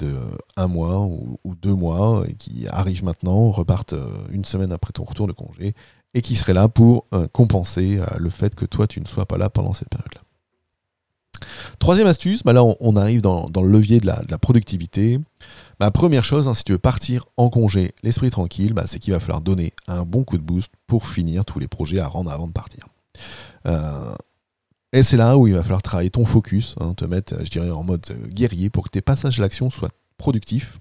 de 0.00 0.16
un 0.56 0.66
mois 0.66 1.00
ou, 1.00 1.54
deux 1.54 1.74
mois 1.74 2.24
qui 2.38 2.66
arrivent 2.68 3.04
maintenant, 3.04 3.50
repartent 3.50 3.94
une 4.30 4.44
semaine 4.44 4.72
après 4.72 4.92
ton 4.92 5.04
retour 5.04 5.26
de 5.26 5.32
congé 5.32 5.74
et 6.14 6.22
qui 6.22 6.36
serait 6.36 6.54
là 6.54 6.68
pour 6.68 7.06
euh, 7.14 7.28
compenser 7.28 7.98
euh, 7.98 8.06
le 8.18 8.30
fait 8.30 8.54
que 8.54 8.64
toi, 8.64 8.86
tu 8.86 9.00
ne 9.00 9.06
sois 9.06 9.26
pas 9.26 9.38
là 9.38 9.48
pendant 9.48 9.72
cette 9.72 9.88
période-là. 9.88 10.20
Troisième 11.78 12.06
astuce, 12.06 12.42
bah 12.42 12.52
là 12.52 12.62
on, 12.62 12.96
arrive 12.96 13.22
dans, 13.22 13.48
le 13.54 13.68
levier 13.68 13.98
de 13.98 14.06
la, 14.06 14.38
productivité. 14.38 15.18
Première 15.94 16.22
chose, 16.22 16.46
hein, 16.46 16.52
si 16.52 16.64
tu 16.64 16.72
veux 16.72 16.78
partir 16.78 17.24
en 17.38 17.48
congé, 17.48 17.94
l'esprit 18.02 18.28
tranquille, 18.28 18.74
bah, 18.74 18.82
c'est 18.86 18.98
qu'il 18.98 19.14
va 19.14 19.20
falloir 19.20 19.40
donner 19.40 19.72
un 19.88 20.02
bon 20.02 20.22
coup 20.22 20.36
de 20.36 20.42
boost 20.42 20.70
pour 20.86 21.06
finir 21.06 21.46
tous 21.46 21.58
les 21.58 21.68
projets 21.68 21.98
à 21.98 22.06
rendre 22.06 22.30
avant 22.30 22.46
de 22.46 22.52
partir. 22.52 22.86
Euh, 23.66 24.14
et 24.92 25.02
c'est 25.02 25.16
là 25.16 25.36
où 25.36 25.46
il 25.46 25.54
va 25.54 25.62
falloir 25.62 25.82
travailler 25.82 26.10
ton 26.10 26.24
focus, 26.24 26.74
hein, 26.80 26.94
te 26.94 27.04
mettre, 27.04 27.44
je 27.44 27.50
dirais, 27.50 27.70
en 27.70 27.82
mode 27.82 28.06
guerrier 28.28 28.70
pour 28.70 28.84
que 28.84 28.90
tes 28.90 29.00
passages 29.00 29.38
à 29.38 29.42
l'action 29.42 29.70
soient 29.70 29.90
productifs. 30.16 30.78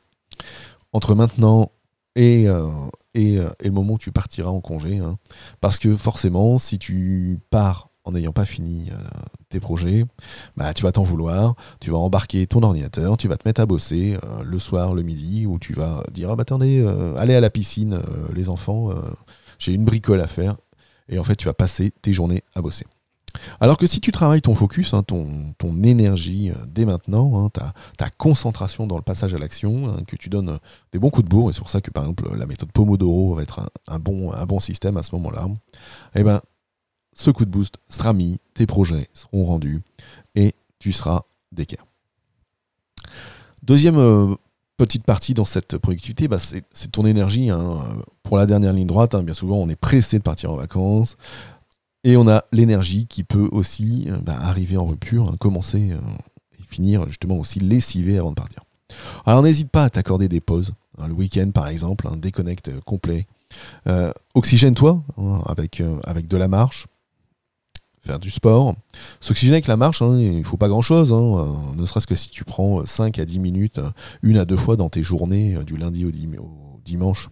Entre 0.91 1.13
maintenant 1.13 1.71
euh, 2.17 2.69
euh, 3.17 3.49
et, 3.59 3.65
le 3.65 3.71
moment 3.71 3.93
où 3.93 3.97
tu 3.97 4.11
partiras 4.11 4.49
en 4.49 4.61
congé. 4.61 4.99
Hein. 4.99 5.17
Parce 5.61 5.79
que 5.79 5.95
forcément, 5.95 6.59
si 6.59 6.79
tu 6.79 7.39
pars 7.49 7.89
en 8.05 8.13
n'ayant 8.13 8.31
pas 8.31 8.45
fini 8.45 8.89
euh, 8.91 8.95
tes 9.49 9.59
projets, 9.59 10.05
bah, 10.55 10.73
tu 10.73 10.83
vas 10.83 10.91
t'en 10.91 11.03
vouloir, 11.03 11.55
tu 11.79 11.91
vas 11.91 11.97
embarquer 11.97 12.47
ton 12.47 12.63
ordinateur, 12.63 13.17
tu 13.17 13.27
vas 13.27 13.37
te 13.37 13.47
mettre 13.47 13.61
à 13.61 13.65
bosser 13.65 14.17
le 14.43 14.59
soir, 14.59 14.93
le 14.93 15.03
midi, 15.03 15.45
où 15.45 15.59
tu 15.59 15.73
vas 15.73 16.03
dire, 16.11 16.31
ah 16.31 16.35
bah 16.35 16.41
attendez, 16.41 16.85
allez 17.17 17.35
à 17.35 17.41
la 17.41 17.49
piscine, 17.49 18.01
les 18.33 18.49
enfants, 18.49 18.89
j'ai 19.59 19.73
une 19.73 19.85
bricole 19.85 20.21
à 20.21 20.27
faire. 20.27 20.55
Et 21.09 21.19
en 21.19 21.23
fait, 21.23 21.35
tu 21.35 21.45
vas 21.45 21.53
passer 21.53 21.91
tes 22.01 22.13
journées 22.13 22.43
à 22.55 22.61
bosser. 22.61 22.85
Alors 23.59 23.77
que 23.77 23.88
si 23.88 24.00
tu 24.00 24.12
travailles 24.12 24.41
ton 24.41 24.55
focus, 24.55 24.93
hein, 24.93 25.03
ton, 25.03 25.27
énergie 25.83 26.51
euh, 26.51 26.55
dès 26.67 26.86
maintenant, 26.86 27.45
hein, 27.45 27.50
ta, 27.50 28.09
concentration 28.09 28.88
dans 28.88 28.98
le 28.98 29.01
passage 29.01 29.33
à 29.33 29.38
l'action, 29.38 29.89
hein, 29.89 30.03
que 30.07 30.15
tu 30.15 30.29
donnes 30.29 30.50
euh, 30.50 30.57
des 30.91 31.00
bons 31.00 31.09
coups 31.09 31.25
de 31.25 31.29
bourre, 31.29 31.50
et 31.50 31.53
c'est 31.53 31.59
pour 31.59 31.69
ça 31.69 31.81
que 31.81 31.91
par 31.91 32.03
exemple 32.03 32.36
la 32.36 32.45
méthode 32.45 32.71
Pomodoro 32.71 33.36
va 33.36 33.43
être 33.43 33.62
un, 33.88 34.00
bon, 34.00 34.33
un 34.33 34.45
bon 34.45 34.59
système 34.59 34.98
à 34.98 35.03
ce 35.03 35.13
moment-là, 35.15 35.48
eh 36.15 36.24
ben, 36.24 36.41
ce 37.13 37.31
coup 37.31 37.45
de 37.45 37.50
boost 37.50 37.75
sera 37.89 38.13
mis, 38.13 38.39
tes 38.53 38.65
projets 38.65 39.07
seront 39.13 39.45
rendus, 39.45 39.81
et 40.36 40.53
tu 40.79 40.91
seras 40.91 41.21
d'équerre. 41.51 41.86
Deuxième 43.63 43.98
euh, 43.98 44.36
petite 44.77 45.03
partie 45.03 45.33
dans 45.33 45.45
cette 45.45 45.77
productivité, 45.77 46.27
bah, 46.27 46.39
c'est 46.39 46.91
ton 46.91 47.05
énergie. 47.05 47.50
Pour 48.24 48.38
la 48.38 48.45
dernière 48.45 48.74
ligne 48.74 48.88
droite, 48.88 49.15
bien 49.24 49.33
souvent 49.33 49.57
on 49.57 49.69
est 49.69 49.75
pressé 49.75 50.17
de 50.17 50.24
partir 50.24 50.51
en 50.51 50.55
vacances. 50.55 51.17
Et 52.03 52.15
on 52.15 52.27
a 52.27 52.45
l'énergie 52.51 53.07
qui 53.07 53.23
peut 53.23 53.49
aussi 53.51 54.07
euh, 54.09 54.17
bah, 54.21 54.37
arriver 54.39 54.77
en 54.77 54.85
rupture, 54.85 55.27
hein, 55.27 55.35
commencer 55.39 55.91
euh, 55.91 55.99
et 56.57 56.63
finir 56.63 57.07
justement 57.07 57.37
aussi 57.37 57.59
lessivé 57.59 58.17
avant 58.17 58.29
de 58.29 58.35
partir. 58.35 58.63
Alors 59.25 59.43
n'hésite 59.43 59.69
pas 59.69 59.83
à 59.83 59.89
t'accorder 59.89 60.29
des 60.29 60.39
pauses. 60.39 60.73
Hein, 60.97 61.07
le 61.07 61.13
week-end 61.13 61.51
par 61.51 61.67
exemple, 61.67 62.07
un 62.09 62.15
déconnecte 62.15 62.71
complet. 62.81 63.27
Euh, 63.87 64.13
oxygène-toi 64.33 65.03
hein, 65.17 65.41
avec, 65.47 65.83
avec 66.05 66.27
de 66.27 66.37
la 66.37 66.47
marche, 66.47 66.87
faire 68.01 68.19
du 68.19 68.31
sport. 68.31 68.75
S'oxygéner 69.19 69.55
avec 69.55 69.67
la 69.67 69.75
marche, 69.77 70.01
il 70.01 70.39
ne 70.39 70.43
faut 70.43 70.57
pas 70.57 70.69
grand-chose. 70.69 71.11
ne 71.11 71.85
serait-ce 71.85 72.07
que 72.07 72.15
si 72.15 72.29
tu 72.29 72.45
prends 72.45 72.85
5 72.85 73.19
à 73.19 73.25
10 73.25 73.39
minutes, 73.39 73.81
une 74.21 74.37
à 74.37 74.45
deux 74.45 74.57
fois 74.57 74.77
dans 74.77 74.89
tes 74.89 75.03
journées 75.03 75.57
du 75.65 75.75
lundi 75.75 76.05
au, 76.05 76.09
au 76.09 76.68
dimanche, 76.89 77.29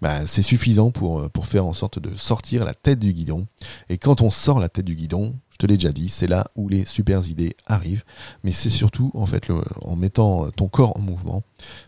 bah, 0.00 0.26
c'est 0.26 0.42
suffisant 0.42 0.90
pour, 0.90 1.20
euh, 1.20 1.28
pour 1.28 1.46
faire 1.46 1.66
en 1.66 1.72
sorte 1.72 1.98
de 1.98 2.16
sortir 2.16 2.64
la 2.64 2.74
tête 2.74 2.98
du 2.98 3.12
guidon. 3.12 3.46
Et 3.88 3.98
quand 3.98 4.22
on 4.22 4.30
sort 4.30 4.58
la 4.58 4.68
tête 4.68 4.86
du 4.86 4.94
guidon, 4.94 5.36
je 5.50 5.56
te 5.58 5.66
l'ai 5.66 5.74
déjà 5.74 5.92
dit, 5.92 6.08
c'est 6.08 6.26
là 6.26 6.46
où 6.56 6.68
les 6.68 6.84
super 6.84 7.26
idées 7.28 7.54
arrivent. 7.66 8.04
Mais 8.44 8.52
c'est 8.52 8.70
surtout, 8.70 9.10
en 9.14 9.26
fait, 9.26 9.46
en 9.82 9.96
mettant 9.96 10.50
ton 10.50 10.68
corps 10.68 10.96
en 10.96 11.00
mouvement, 11.00 11.42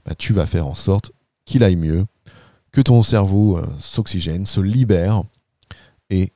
bah, 0.05 0.14
tu 0.17 0.33
vas 0.33 0.47
faire 0.47 0.67
en 0.67 0.75
sorte 0.75 1.12
qu'il 1.45 1.64
aille 1.64 1.76
mieux, 1.76 2.07
que 2.73 2.81
ton 2.81 3.02
cerveau 3.02 3.59
euh, 3.59 3.67
s'oxygène, 3.79 4.47
se 4.47 4.61
libère. 4.61 5.23
Et 6.11 6.33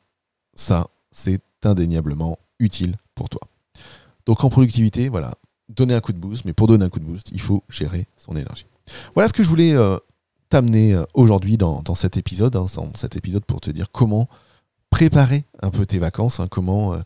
ça, 0.54 0.88
c'est 1.10 1.42
indéniablement 1.64 2.38
utile 2.58 2.96
pour 3.14 3.28
toi. 3.28 3.40
Donc 4.26 4.44
en 4.44 4.50
productivité, 4.50 5.08
voilà, 5.08 5.32
donner 5.68 5.94
un 5.94 6.00
coup 6.00 6.12
de 6.12 6.18
boost, 6.18 6.44
mais 6.44 6.52
pour 6.52 6.66
donner 6.66 6.84
un 6.84 6.88
coup 6.88 7.00
de 7.00 7.04
boost, 7.04 7.30
il 7.32 7.40
faut 7.40 7.64
gérer 7.68 8.06
son 8.16 8.36
énergie. 8.36 8.66
Voilà 9.14 9.28
ce 9.28 9.32
que 9.32 9.42
je 9.42 9.48
voulais 9.48 9.72
euh, 9.72 9.96
t'amener 10.48 10.94
euh, 10.94 11.04
aujourd'hui 11.14 11.56
dans, 11.56 11.82
cet 11.94 12.16
épisode, 12.16 12.56
hein, 12.56 12.66
cet 12.94 13.16
épisode 13.16 13.44
pour 13.44 13.60
te 13.60 13.70
dire 13.70 13.90
comment 13.90 14.28
préparer 14.90 15.44
un 15.62 15.70
peu 15.70 15.86
tes 15.86 15.98
vacances, 15.98 16.40
hein, 16.40 16.46
comment 16.48 16.94
euh, 16.94 17.00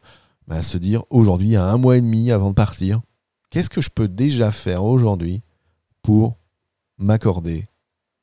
bah, 0.47 0.63
se 0.63 0.79
dire 0.79 1.05
aujourd'hui, 1.11 1.57
à 1.57 1.67
un 1.67 1.79
mois 1.79 1.97
et 1.97 2.01
demi 2.01 2.31
avant 2.31 2.51
de 2.51 2.55
partir, 2.55 3.01
qu'est-ce 3.51 3.71
que 3.71 3.81
je 3.81 3.91
peux 3.91 4.09
déjà 4.09 4.51
faire 4.51 4.85
aujourd'hui 4.85 5.43
pour 6.03 6.37
m'accorder 6.99 7.69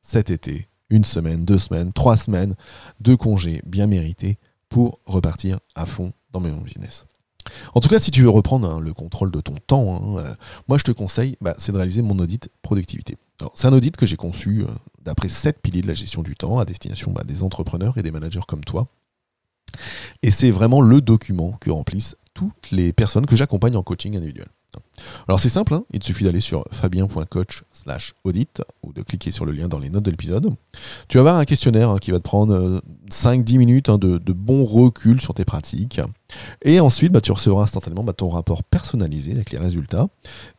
cet 0.01 0.29
été 0.29 0.67
une 0.89 1.03
semaine, 1.03 1.43
deux 1.43 1.57
semaines, 1.57 1.91
trois 1.91 2.15
semaines 2.15 2.55
de 3.01 3.15
congés 3.15 3.61
bien 3.65 3.87
mérités 3.87 4.37
pour 4.69 4.99
repartir 5.05 5.59
à 5.75 5.85
fond 5.85 6.13
dans 6.31 6.39
mes 6.39 6.51
business. 6.51 7.05
En 7.73 7.79
tout 7.79 7.89
cas, 7.89 7.99
si 7.99 8.11
tu 8.11 8.21
veux 8.21 8.29
reprendre 8.29 8.69
hein, 8.69 8.79
le 8.79 8.93
contrôle 8.93 9.31
de 9.31 9.41
ton 9.41 9.55
temps, 9.55 10.17
euh, 10.17 10.33
moi 10.67 10.77
je 10.77 10.83
te 10.83 10.91
conseille, 10.91 11.37
bah, 11.41 11.55
c'est 11.57 11.71
de 11.71 11.77
réaliser 11.77 12.01
mon 12.01 12.19
audit 12.19 12.49
productivité. 12.61 13.17
C'est 13.53 13.67
un 13.67 13.73
audit 13.73 13.95
que 13.95 14.05
j'ai 14.05 14.15
conçu 14.15 14.61
euh, 14.61 14.65
d'après 15.03 15.29
sept 15.29 15.61
piliers 15.61 15.81
de 15.81 15.87
la 15.87 15.93
gestion 15.93 16.23
du 16.23 16.35
temps 16.35 16.59
à 16.59 16.65
destination 16.65 17.11
bah, 17.11 17.23
des 17.23 17.43
entrepreneurs 17.43 17.97
et 17.97 18.03
des 18.03 18.11
managers 18.11 18.41
comme 18.47 18.63
toi. 18.63 18.87
Et 20.23 20.31
c'est 20.31 20.51
vraiment 20.51 20.81
le 20.81 21.01
document 21.01 21.53
que 21.59 21.69
remplissent 21.69 22.15
toutes 22.33 22.71
les 22.71 22.93
personnes 22.93 23.25
que 23.25 23.35
j'accompagne 23.35 23.75
en 23.75 23.83
coaching 23.83 24.15
individuel. 24.15 24.47
Alors 25.27 25.39
c'est 25.39 25.49
simple, 25.49 25.73
hein, 25.73 25.83
il 25.91 25.99
te 25.99 26.05
suffit 26.05 26.23
d'aller 26.23 26.39
sur 26.39 26.65
fabien.coach 26.71 27.63
audit 28.23 28.61
ou 28.83 28.93
de 28.93 29.01
cliquer 29.01 29.31
sur 29.31 29.45
le 29.45 29.51
lien 29.51 29.67
dans 29.67 29.79
les 29.79 29.89
notes 29.89 30.03
de 30.03 30.11
l'épisode. 30.11 30.49
Tu 31.07 31.17
vas 31.17 31.21
avoir 31.21 31.35
un 31.37 31.45
questionnaire 31.45 31.89
hein, 31.89 31.97
qui 31.97 32.11
va 32.11 32.17
te 32.17 32.23
prendre 32.23 32.81
5-10 33.09 33.55
euh, 33.55 33.57
minutes 33.57 33.89
hein, 33.89 33.97
de, 33.97 34.33
bon 34.33 34.65
recul 34.65 35.21
sur 35.21 35.33
tes 35.33 35.45
pratiques. 35.45 36.01
Et 36.63 36.79
ensuite, 36.79 37.11
bah, 37.11 37.21
tu 37.21 37.31
recevras 37.31 37.63
instantanément 37.63 38.03
bah, 38.03 38.13
ton 38.13 38.29
rapport 38.29 38.63
personnalisé 38.63 39.31
avec 39.31 39.51
les 39.51 39.57
résultats 39.57 40.07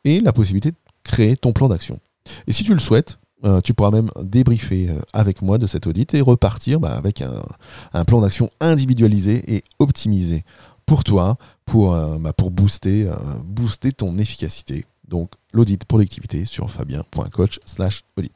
et 0.05 0.21
la 0.21 0.33
possibilité 0.33 0.71
de 0.71 0.77
créer 1.05 1.37
ton 1.37 1.53
plan 1.53 1.69
d'action. 1.69 2.01
Et 2.47 2.53
si 2.53 2.65
tu 2.65 2.73
le 2.73 2.79
souhaites, 2.79 3.19
euh, 3.45 3.61
tu 3.61 3.73
pourras 3.73 3.93
même 3.93 4.11
débriefer 4.21 4.89
euh, 4.89 4.99
avec 5.13 5.43
moi 5.43 5.59
de 5.59 5.69
cet 5.69 5.87
audit 5.87 6.13
et 6.15 6.21
repartir 6.21 6.81
bah, 6.81 6.97
avec 6.97 7.23
un, 7.23 8.05
plan 8.05 8.21
d'action 8.21 8.51
individualisé 8.61 9.55
et 9.55 9.63
optimisé 9.79 10.45
pour 10.87 11.05
toi, 11.05 11.37
pour, 11.65 11.95
euh, 11.95 12.19
bah, 12.19 12.33
pour 12.33 12.51
booster, 12.51 13.09
booster 13.45 13.93
ton 13.93 14.19
efficacité. 14.19 14.87
Donc 15.07 15.31
l'audit 15.53 15.85
productivité 15.85 16.45
sur 16.45 16.71
fabien.coach 16.71 17.61
slash 17.65 18.03
audit. 18.17 18.33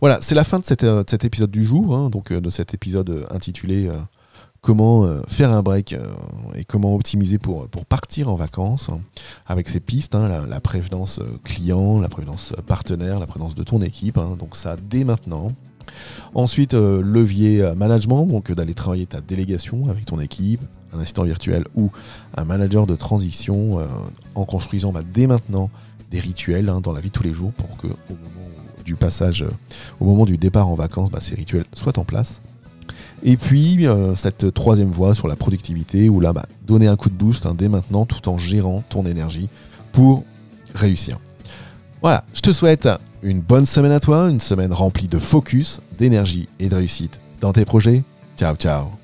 Voilà, 0.00 0.20
c'est 0.20 0.34
la 0.34 0.44
fin 0.44 0.60
de, 0.60 0.64
cet 0.64 1.24
épisode 1.24 1.50
du 1.50 1.64
jour, 1.64 1.96
hein, 1.96 2.10
donc 2.10 2.32
de 2.32 2.50
cet 2.50 2.74
épisode 2.74 3.26
intitulé 3.30 3.90
comment 4.60 5.04
euh, 5.04 5.22
faire 5.26 5.50
un 5.50 5.62
break 5.62 5.92
euh, 5.92 6.12
et 6.54 6.64
comment 6.64 6.94
optimiser 6.94 7.38
pour, 7.38 7.66
partir 7.88 8.28
en 8.28 8.36
vacances 8.36 8.88
hein, 8.90 9.00
avec 9.46 9.68
ces 9.68 9.80
pistes, 9.80 10.14
hein, 10.14 10.46
la, 10.46 10.60
prévenance 10.60 11.20
euh, 11.20 11.38
client, 11.44 12.00
la 12.00 12.08
prévenance 12.08 12.52
partenaire, 12.66 13.18
la 13.18 13.26
prévenance 13.26 13.54
de 13.54 13.62
ton 13.62 13.80
équipe. 13.82 14.18
Hein. 14.18 14.36
donc 14.38 14.56
ça 14.56 14.76
dès 14.76 15.04
maintenant. 15.04 15.52
Ensuite, 16.34 16.74
levier 16.74 17.72
management, 17.74 18.24
donc 18.24 18.52
d'aller 18.52 18.74
travailler 18.74 19.06
ta 19.06 19.20
délégation 19.20 19.88
avec 19.88 20.04
ton 20.04 20.20
équipe, 20.20 20.60
un 20.92 21.00
assistant 21.00 21.24
virtuel 21.24 21.64
ou 21.74 21.90
un 22.36 22.44
manager 22.44 22.86
de 22.86 22.94
transition 22.94 23.72
en 24.36 24.44
construisant 24.44 24.92
bah, 24.92 25.00
dès 25.02 25.26
maintenant 25.26 25.68
des 26.12 26.20
rituels 26.20 26.66
dans 26.66 26.92
la 26.92 27.00
vie 27.00 27.08
de 27.08 27.12
tous 27.12 27.24
les 27.24 27.32
jours 27.32 27.52
pour 27.54 27.76
que 27.76 27.88
au 27.88 28.14
moment 28.14 28.50
du 28.84 28.94
passage, 28.94 29.44
au 29.98 30.04
moment 30.04 30.26
du 30.26 30.36
départ 30.36 30.68
en 30.68 30.74
vacances, 30.74 31.10
bah, 31.10 31.20
ces 31.20 31.34
rituels 31.34 31.64
soient 31.74 31.98
en 31.98 32.04
place. 32.04 32.40
Et 33.22 33.36
puis 33.36 33.86
cette 34.14 34.52
troisième 34.54 34.90
voie 34.90 35.14
sur 35.14 35.28
la 35.28 35.36
productivité 35.36 36.08
où 36.08 36.20
là, 36.20 36.32
bah, 36.32 36.46
donner 36.66 36.88
un 36.88 36.96
coup 36.96 37.10
de 37.10 37.14
boost 37.14 37.46
hein, 37.46 37.54
dès 37.56 37.68
maintenant 37.68 38.06
tout 38.06 38.28
en 38.28 38.38
gérant 38.38 38.82
ton 38.88 39.04
énergie 39.04 39.48
pour 39.92 40.24
réussir. 40.74 41.18
Voilà, 42.02 42.24
je 42.32 42.40
te 42.40 42.50
souhaite 42.50 42.88
une 43.22 43.40
bonne 43.40 43.66
semaine 43.66 43.92
à 43.92 44.00
toi, 44.00 44.30
une 44.30 44.40
semaine 44.40 44.72
remplie 44.72 45.08
de 45.08 45.18
focus, 45.18 45.80
d'énergie 45.98 46.48
et 46.58 46.68
de 46.68 46.74
réussite 46.74 47.20
dans 47.40 47.52
tes 47.52 47.66
projets. 47.66 48.04
Ciao, 48.38 48.56
ciao 48.56 48.99